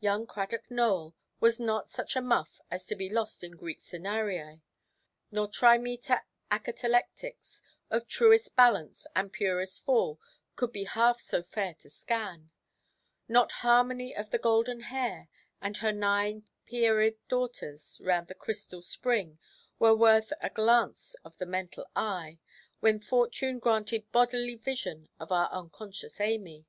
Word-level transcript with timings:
Young 0.00 0.26
Cradock 0.26 0.68
Nowell 0.72 1.14
was 1.38 1.60
not 1.60 1.88
such 1.88 2.16
a 2.16 2.20
muff 2.20 2.60
as 2.68 2.84
to 2.86 2.96
be 2.96 3.08
lost 3.08 3.44
in 3.44 3.52
Greek 3.52 3.80
senarii; 3.80 4.60
no 5.30 5.46
trimeter 5.46 6.22
acatalectics 6.50 7.62
of 7.88 8.08
truest 8.08 8.56
balance 8.56 9.06
and 9.14 9.32
purest 9.32 9.84
fall 9.84 10.18
could 10.56 10.72
be 10.72 10.82
half 10.82 11.20
so 11.20 11.44
fair 11.44 11.74
to 11.74 11.90
scan; 11.90 12.50
not 13.28 13.52
"Harmony 13.62 14.16
of 14.16 14.30
the 14.30 14.38
golden 14.38 14.80
hair", 14.80 15.28
and 15.60 15.76
her 15.76 15.92
nine 15.92 16.48
Pierid 16.66 17.16
daughters 17.28 18.00
round 18.02 18.26
the 18.26 18.34
crystal 18.34 18.82
spring, 18.82 19.38
were 19.78 19.94
worth 19.94 20.32
a 20.40 20.50
glance 20.50 21.14
of 21.24 21.38
the 21.38 21.46
mental 21.46 21.86
eye, 21.94 22.40
when 22.80 22.98
fortune 22.98 23.60
granted 23.60 24.10
bodily 24.10 24.56
vision 24.56 25.08
of 25.20 25.30
our 25.30 25.48
unconscious 25.52 26.20
Amy. 26.20 26.66